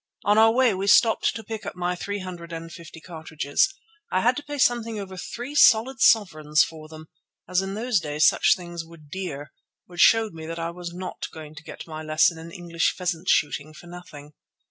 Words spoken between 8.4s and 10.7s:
things were dear, which showed me that